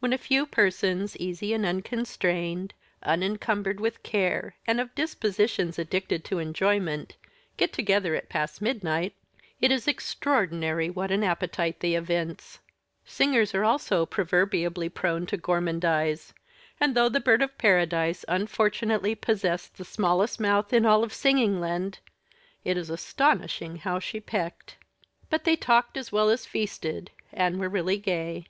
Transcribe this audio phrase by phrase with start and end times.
[0.00, 6.38] When a few persons, easy and unconstrained, unincumbered with cares, and of dispositions addicted to
[6.38, 7.16] enjoyment,
[7.56, 9.14] get together at past midnight,
[9.58, 12.58] it is extraordinary what an appetite they evince.
[13.06, 16.34] Singers also are proverbially prone to gormandize;
[16.78, 22.00] and though the Bird of Paradise unfortunately possessed the smallest mouth in all Singingland,
[22.64, 24.76] it is astonishing how she pecked!
[25.30, 28.44] But they talked as well as feasted, and were really gay.